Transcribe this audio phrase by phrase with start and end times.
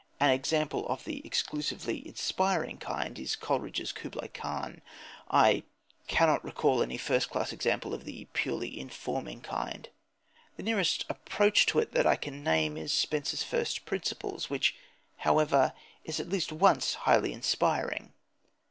[0.19, 4.81] An example of the exclusively inspiring kind is Coleridge's Kubla Khan.
[5.29, 5.61] I
[6.07, 9.89] cannot recall any first class example of the purely informing kind.
[10.57, 14.75] The nearest approach to it that I can name is Spencer's First Principles, which,
[15.17, 15.71] however,
[16.03, 18.11] is at least once highly inspiring.